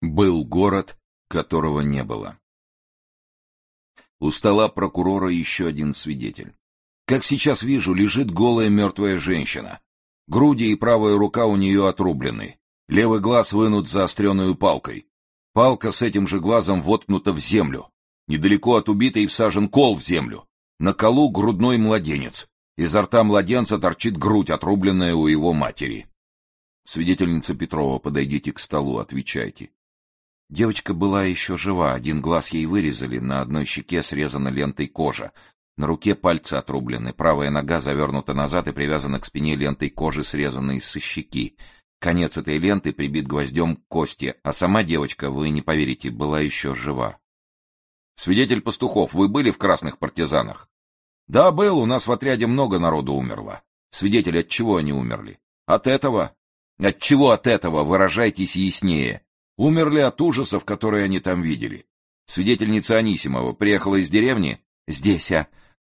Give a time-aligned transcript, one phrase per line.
[0.00, 0.96] Был город,
[1.28, 2.38] которого не было.
[4.20, 6.54] У стола прокурора еще один свидетель.
[7.06, 9.80] Как сейчас вижу, лежит голая мертвая женщина.
[10.28, 12.58] Груди и правая рука у нее отрублены.
[12.88, 15.06] Левый глаз вынут заостренную палкой.
[15.52, 17.90] Палка с этим же глазом воткнута в землю.
[18.28, 20.46] Недалеко от убитой всажен кол в землю.
[20.78, 22.46] На колу грудной младенец.
[22.76, 26.06] Изо рта младенца торчит грудь, отрубленная у его матери.
[26.84, 29.70] Свидетельница Петрова, подойдите к столу, отвечайте.
[30.50, 35.32] Девочка была еще жива, один глаз ей вырезали, на одной щеке срезана лентой кожа.
[35.76, 40.80] На руке пальцы отрублены, правая нога завернута назад и привязана к спине лентой кожи, срезанной
[40.80, 41.56] со щеки.
[42.00, 46.74] Конец этой ленты прибит гвоздем к кости, а сама девочка, вы не поверите, была еще
[46.74, 47.18] жива.
[48.16, 50.68] Свидетель Пастухов, вы были в красных партизанах?
[51.28, 53.62] Да, был, у нас в отряде много народу умерло.
[53.90, 55.38] Свидетель, от чего они умерли?
[55.66, 56.34] От этого?
[56.78, 59.22] От чего от этого, выражайтесь яснее.
[59.58, 61.84] Умерли от ужасов, которые они там видели.
[62.26, 64.60] Свидетельница Анисимова приехала из деревни?
[64.86, 65.48] Здесь, а.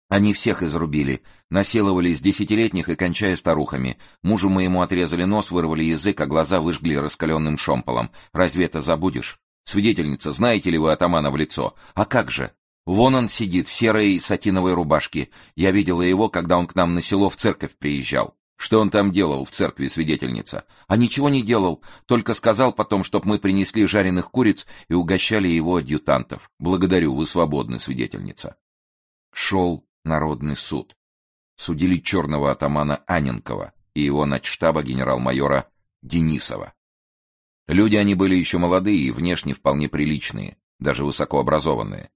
[0.07, 1.23] Они всех изрубили.
[1.49, 3.97] Насиловали с десятилетних и кончая старухами.
[4.21, 8.11] Мужу моему отрезали нос, вырвали язык, а глаза выжгли раскаленным шомполом.
[8.33, 9.39] Разве это забудешь?
[9.63, 11.73] Свидетельница, знаете ли вы атамана в лицо?
[11.95, 12.51] А как же?
[12.85, 15.29] Вон он сидит в серой сатиновой рубашке.
[15.55, 18.35] Я видела его, когда он к нам на село в церковь приезжал.
[18.57, 20.65] Что он там делал в церкви, свидетельница?
[20.87, 25.77] А ничего не делал, только сказал потом, чтоб мы принесли жареных куриц и угощали его
[25.77, 26.49] адъютантов.
[26.57, 28.55] Благодарю, вы свободны, свидетельница.
[29.33, 30.95] Шел народный суд.
[31.57, 35.69] Судили черного атамана Аненкова и его начштаба генерал-майора
[36.01, 36.73] Денисова.
[37.67, 42.09] Люди они были еще молодые и внешне вполне приличные, даже высокообразованные.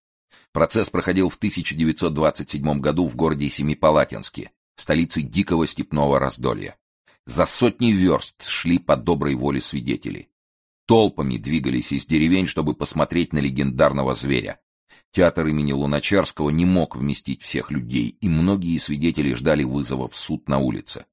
[0.52, 6.78] Процесс проходил в 1927 году в городе Семипалатинске, столицы дикого степного раздолья.
[7.26, 10.30] За сотни верст шли по доброй воле свидетели.
[10.88, 14.60] Толпами двигались из деревень, чтобы посмотреть на легендарного зверя.
[15.12, 20.48] Театр имени Луначарского не мог вместить всех людей, и многие свидетели ждали вызова в суд
[20.50, 21.06] на улице.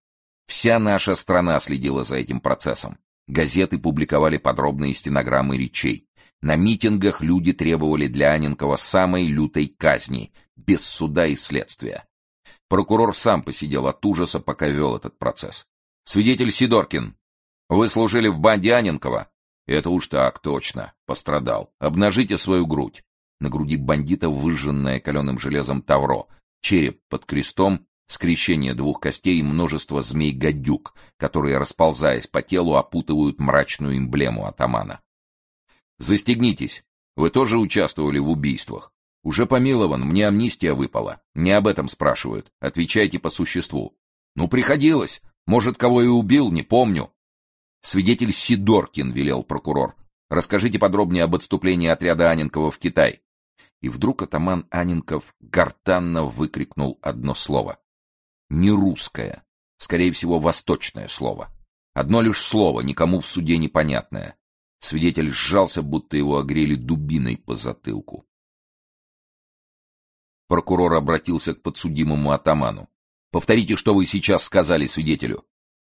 [0.47, 2.99] Вся наша страна следила за этим процессом.
[3.27, 6.07] Газеты публиковали подробные стенограммы речей.
[6.41, 12.05] На митингах люди требовали для Аненкова самой лютой казни, без суда и следствия.
[12.69, 15.67] Прокурор сам посидел от ужаса, пока вел этот процесс.
[16.05, 17.17] «Свидетель Сидоркин,
[17.69, 19.29] вы служили в банде Аненкова?»
[19.67, 20.93] «Это уж так, точно.
[21.07, 21.73] Пострадал.
[21.79, 23.03] Обнажите свою грудь».
[23.41, 26.27] На груди бандита выжженное каленым железом тавро,
[26.61, 33.99] череп под крестом, скрещение двух костей и множество змей-гадюк, которые, расползаясь по телу, опутывают мрачную
[33.99, 35.01] эмблему атамана.
[35.99, 36.85] «Застегнитесь.
[37.17, 38.93] Вы тоже участвовали в убийствах?»
[39.27, 41.21] Уже помилован, мне амнистия выпала.
[41.35, 42.53] Не об этом спрашивают.
[42.61, 43.99] Отвечайте по существу.
[44.37, 45.21] Ну, приходилось.
[45.49, 47.11] Может, кого и убил, не помню.
[47.83, 49.97] Свидетель Сидоркин, велел прокурор.
[50.31, 53.21] Расскажите подробнее об отступлении отряда Аненкова в Китай.
[53.81, 57.81] И вдруг атаман Аненков гортанно выкрикнул одно слово.
[58.49, 59.43] Не русское,
[59.79, 61.49] скорее всего, восточное слово.
[61.95, 64.37] Одно лишь слово, никому в суде непонятное.
[64.79, 68.25] Свидетель сжался, будто его огрели дубиной по затылку.
[70.49, 72.89] Прокурор обратился к подсудимому атаману.
[73.33, 75.45] «Повторите, что вы сейчас сказали свидетелю».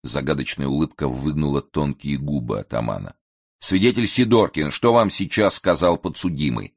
[0.03, 3.15] Загадочная улыбка выгнула тонкие губы атамана.
[3.61, 6.75] «Свидетель Сидоркин, что вам сейчас сказал подсудимый?»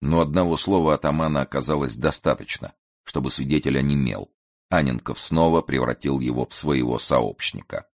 [0.00, 2.74] Но одного слова атамана оказалось достаточно,
[3.04, 4.30] чтобы свидетель онемел.
[4.68, 7.88] Аненков снова превратил его в своего сообщника.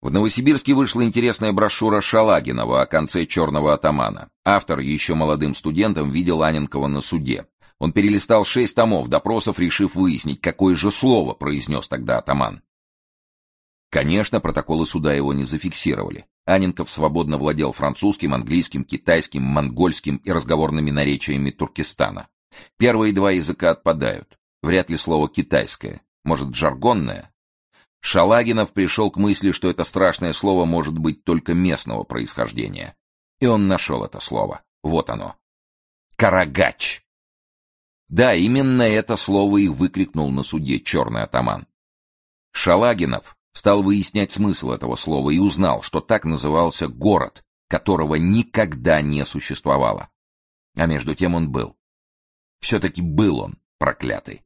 [0.00, 4.30] В Новосибирске вышла интересная брошюра Шалагинова о конце «Черного атамана».
[4.44, 7.46] Автор, еще молодым студентом, видел Аненкова на суде.
[7.80, 12.62] Он перелистал шесть томов допросов, решив выяснить, какое же слово произнес тогда атаман.
[13.90, 16.26] Конечно, протоколы суда его не зафиксировали.
[16.44, 22.28] Аненков свободно владел французским, английским, китайским, монгольским и разговорными наречиями Туркестана.
[22.76, 24.38] Первые два языка отпадают.
[24.62, 26.02] Вряд ли слово «китайское».
[26.24, 27.32] Может, жаргонное?
[28.00, 32.96] Шалагинов пришел к мысли, что это страшное слово может быть только местного происхождения.
[33.40, 34.62] И он нашел это слово.
[34.82, 35.36] Вот оно.
[36.16, 37.04] Карагач.
[38.08, 41.66] Да, именно это слово и выкрикнул на суде черный атаман.
[42.52, 49.24] Шалагинов стал выяснять смысл этого слова и узнал, что так назывался город, которого никогда не
[49.24, 50.08] существовало.
[50.74, 51.76] А между тем он был.
[52.60, 54.42] Все-таки был он, проклятый.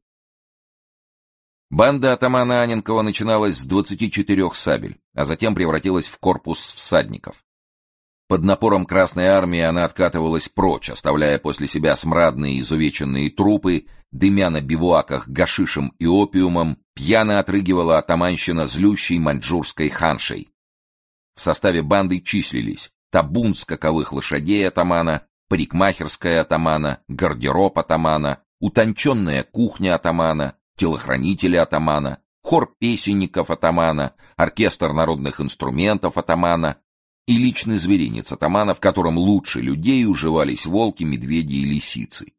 [1.72, 7.42] Банда атамана Аненкова начиналась с 24 сабель, а затем превратилась в корпус всадников.
[8.28, 14.60] Под напором Красной Армии она откатывалась прочь, оставляя после себя смрадные изувеченные трупы, дымя на
[14.60, 20.50] бивуаках гашишем и опиумом, пьяно отрыгивала атаманщина злющей маньчжурской ханшей.
[21.36, 30.58] В составе банды числились табун скаковых лошадей атамана, парикмахерская атамана, гардероб атамана, утонченная кухня атамана,
[30.82, 36.78] телохранители атамана, хор песенников атамана, оркестр народных инструментов атамана
[37.28, 42.32] и личный зверинец атамана, в котором лучше людей уживались волки, медведи и лисицы.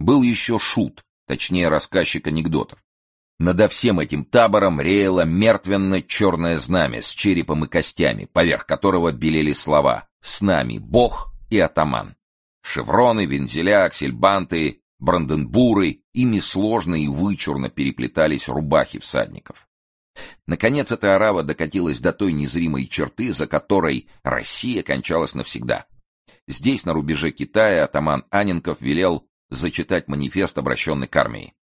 [0.00, 2.80] Был еще шут, точнее рассказчик анекдотов.
[3.38, 10.08] Надо всем этим табором реяло мертвенно-черное знамя с черепом и костями, поверх которого белели слова
[10.20, 12.16] «С нами Бог и атаман».
[12.60, 19.68] Шевроны, вензеля, аксельбанты, бранденбуры, ими сложно и вычурно переплетались рубахи всадников.
[20.46, 25.86] Наконец эта арава докатилась до той незримой черты, за которой Россия кончалась навсегда.
[26.46, 31.54] Здесь, на рубеже Китая, атаман Аненков велел зачитать манифест, обращенный к армии.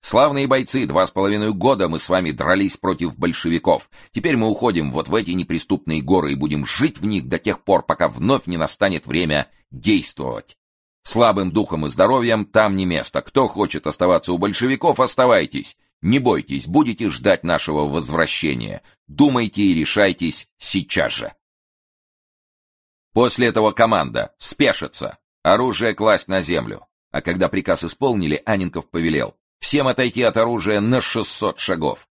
[0.00, 3.90] «Славные бойцы, два с половиной года мы с вами дрались против большевиков.
[4.12, 7.64] Теперь мы уходим вот в эти неприступные горы и будем жить в них до тех
[7.64, 10.56] пор, пока вновь не настанет время действовать.
[11.08, 13.22] Слабым духом и здоровьем там не место.
[13.22, 15.78] Кто хочет оставаться у большевиков, оставайтесь.
[16.02, 18.82] Не бойтесь, будете ждать нашего возвращения.
[19.06, 21.32] Думайте и решайтесь сейчас же.
[23.14, 26.86] После этого команда спешится, оружие класть на землю.
[27.10, 32.06] А когда приказ исполнили, Анинков повелел всем отойти от оружия на 600 шагов.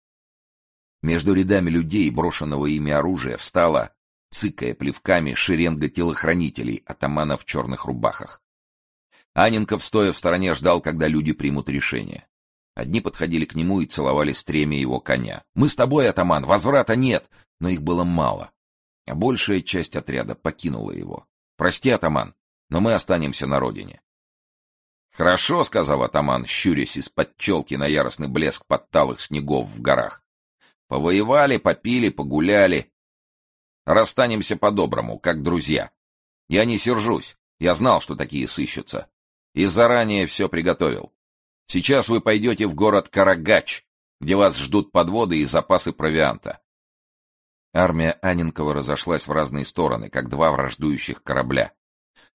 [1.03, 3.91] Между рядами людей, брошенного ими оружия, встала,
[4.31, 8.44] цыкая плевками, шеренга телохранителей, атаманов в черных рубахах.
[9.35, 12.27] Анинков, стоя в стороне, ждал, когда люди примут решение.
[12.75, 15.45] Одни подходили к нему и целовали стремя его коня.
[15.55, 17.29] «Мы с тобой, атаман, возврата нет!»
[17.61, 18.51] Но их было мало.
[19.07, 21.27] А большая часть отряда покинула его.
[21.57, 22.35] «Прости, атаман,
[22.69, 24.01] но мы останемся на родине».
[25.13, 30.25] «Хорошо»,— сказал атаман, щурясь из-под челки на яростный блеск подталых снегов в горах.
[30.89, 32.93] «Повоевали, попили, погуляли.
[33.85, 35.91] Расстанемся по-доброму, как друзья.
[36.49, 39.09] Я не сержусь, я знал, что такие сыщутся.
[39.55, 41.13] И заранее все приготовил.
[41.67, 43.87] Сейчас вы пойдете в город Карагач,
[44.21, 46.61] где вас ждут подводы и запасы провианта.
[47.73, 51.73] Армия Анинкова разошлась в разные стороны, как два враждующих корабля.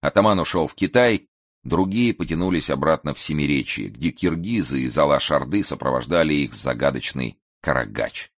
[0.00, 1.28] Атаман ушел в Китай,
[1.62, 8.30] другие потянулись обратно в Семиречье, где киргизы из Алаш-Орды сопровождали их загадочный Карагач.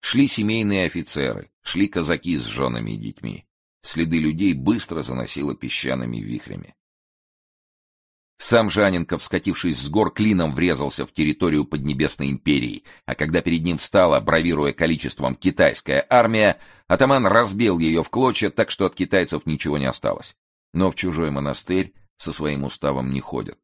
[0.00, 3.46] Шли семейные офицеры, шли казаки с женами и детьми.
[3.82, 6.74] Следы людей быстро заносило песчаными вихрями.
[8.38, 13.78] Сам Жаненков, скатившись с гор, клином врезался в территорию Поднебесной империи, а когда перед ним
[13.78, 19.78] встала, бравируя количеством, китайская армия, атаман разбил ее в клочья, так что от китайцев ничего
[19.78, 20.36] не осталось.
[20.74, 23.58] Но в чужой монастырь со своим уставом не ходят.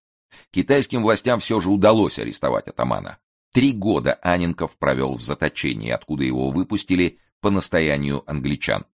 [0.51, 3.19] Китайским властям все же удалось арестовать атамана.
[3.53, 8.87] Три года Аненков провел в заточении, откуда его выпустили по настоянию англичан.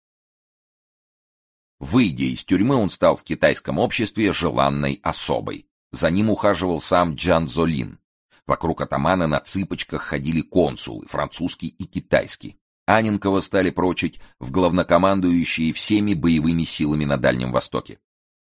[1.78, 5.67] Выйдя из тюрьмы, он стал в китайском обществе желанной особой.
[5.92, 7.98] За ним ухаживал сам Джан Золин.
[8.46, 12.58] Вокруг атамана на цыпочках ходили консулы, французский и китайский.
[12.86, 17.98] Аненкова стали прочить в главнокомандующие всеми боевыми силами на Дальнем Востоке.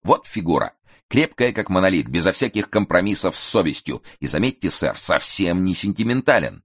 [0.03, 0.73] Вот фигура,
[1.07, 6.63] крепкая как монолит, безо всяких компромиссов с совестью, и, заметьте, сэр, совсем не сентиментален.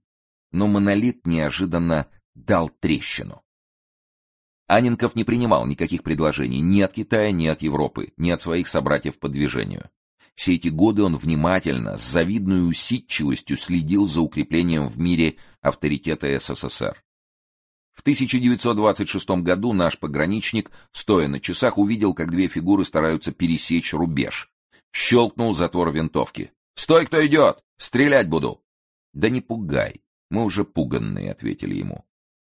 [0.51, 3.43] Но монолит неожиданно дал трещину.
[4.67, 9.17] Аненков не принимал никаких предложений ни от Китая, ни от Европы, ни от своих собратьев
[9.19, 9.89] по движению.
[10.39, 17.03] Все эти годы он внимательно, с завидной усидчивостью следил за укреплением в мире авторитета СССР.
[17.91, 24.49] В 1926 году наш пограничник, стоя на часах, увидел, как две фигуры стараются пересечь рубеж.
[24.93, 26.53] Щелкнул затвор винтовки.
[26.73, 27.59] «Стой, кто идет!
[27.77, 28.63] Стрелять буду!»
[29.11, 32.05] «Да не пугай, мы уже пуганные»,— ответили ему.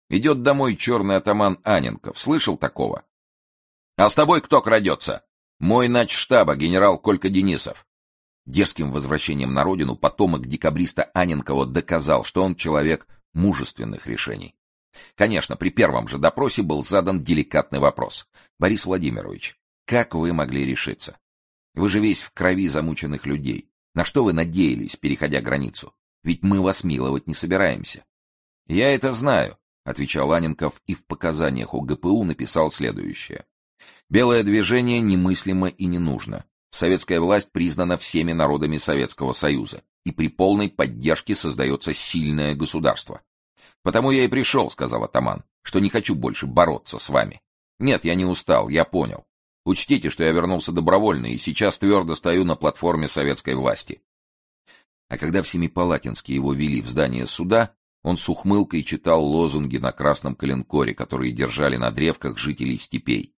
[0.09, 2.17] «Идет домой черный атаман Аненков.
[2.17, 3.05] Слышал такого?»
[3.97, 5.23] «А с тобой кто крадется?»
[5.63, 7.87] Мой начштаба, генерал Колька Денисов.
[8.45, 14.55] Дерзким возвращением на родину потомок декабриста Аненкова доказал, что он человек мужественных решений.
[15.15, 18.27] Конечно, при первом же допросе был задан деликатный вопрос.
[18.59, 21.17] «Борис Владимирович, как вы могли решиться?
[21.75, 23.69] Вы же весь в крови замученных людей.
[23.95, 25.93] На что вы надеялись, переходя границу?
[26.23, 28.03] Ведь мы вас миловать не собираемся».
[28.67, 33.45] «Я это знаю»,— отвечал Аненков и в показаниях ОГПУ написал следующее.
[34.13, 36.45] Белое движение немыслимо и не нужно.
[36.69, 43.23] Советская власть признана всеми народами Советского Союза, и при полной поддержке создается сильное государство.
[43.81, 47.41] «Потому я и пришел»,— сказал атаман,— «что не хочу больше бороться с вами.
[47.79, 49.25] Нет, я не устал, я понял.
[49.65, 54.03] Учтите, что я вернулся добровольно и сейчас твердо стою на платформе советской власти».
[55.09, 59.91] А когда в Семипалатинске его вели в здание суда, Он с ухмылкой читал лозунги на
[59.91, 63.33] красном коленкоре, которые держали на древках жителей степей.